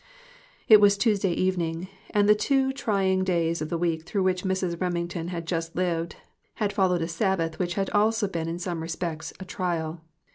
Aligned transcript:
It 0.67 0.81
was 0.81 0.97
Tuesday 0.97 1.31
evening, 1.33 1.87
and 2.09 2.27
the 2.27 2.33
two 2.33 2.73
trying 2.73 3.23
days 3.23 3.61
of 3.61 3.69
the 3.69 3.77
week 3.77 4.01
through 4.01 4.23
which 4.23 4.43
Mrs. 4.43 4.81
Remington 4.81 5.27
had 5.27 5.45
just 5.45 5.75
lived, 5.75 6.15
had 6.55 6.73
followed 6.73 7.03
a 7.03 7.07
Sabbath 7.07 7.59
which 7.59 7.75
had 7.75 7.91
also 7.91 8.27
been 8.27 8.47
in 8.47 8.57
some 8.57 8.81
respects 8.81 9.31
a 9.39 9.45
trial. 9.45 10.01